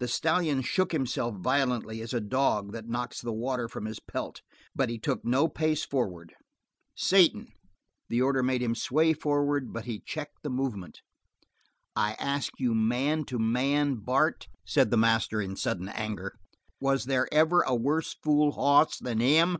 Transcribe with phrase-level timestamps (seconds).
[0.00, 4.42] The stallion shook himself violently as a dog that knocks the water from his pelt,
[4.76, 6.34] but he took no pace forward.
[6.94, 7.50] "Satan!"
[8.10, 11.00] The order made him sway forward, but he checked the movement.
[11.96, 16.34] "I ask you man to man, Bart," said the master in sudden anger,
[16.78, 19.56] "was there ever a worse fool hoss than him?